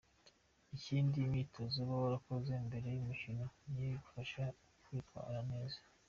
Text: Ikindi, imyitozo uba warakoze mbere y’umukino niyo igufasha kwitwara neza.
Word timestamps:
Ikindi, 0.75 1.17
imyitozo 1.21 1.75
uba 1.83 1.95
warakoze 2.03 2.51
mbere 2.67 2.87
y’umukino 2.91 3.43
niyo 3.69 3.89
igufasha 3.95 4.43
kwitwara 4.83 5.39
neza. 5.51 5.79